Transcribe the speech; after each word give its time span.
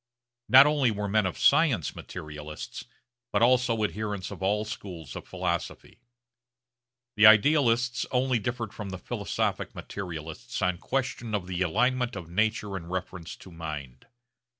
Not 0.49 0.65
only 0.65 0.89
were 0.89 1.07
men 1.07 1.27
of 1.27 1.37
science 1.37 1.95
materialists, 1.95 2.85
but 3.31 3.43
also 3.43 3.83
adherents 3.83 4.31
of 4.31 4.41
all 4.41 4.65
schools 4.65 5.15
of 5.15 5.27
philosophy. 5.27 5.99
The 7.15 7.27
idealists 7.27 8.07
only 8.09 8.39
differed 8.39 8.73
from 8.73 8.89
the 8.89 8.97
philosophic 8.97 9.75
materialists 9.75 10.59
on 10.59 10.79
question 10.79 11.35
of 11.35 11.45
the 11.45 11.61
alignment 11.61 12.15
of 12.15 12.31
nature 12.31 12.75
in 12.75 12.87
reference 12.87 13.35
to 13.35 13.51
mind. 13.51 14.07